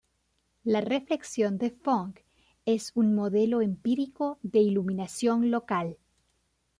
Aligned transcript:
La 0.63 0.81
reflexión 0.81 1.59
de 1.59 1.69
Phong 1.69 2.15
es 2.65 2.91
un 2.95 3.13
modelo 3.13 3.61
empírico 3.61 4.39
de 4.41 4.57
iluminación 4.59 5.51
local. 5.51 5.97